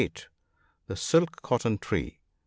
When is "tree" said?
1.77-2.17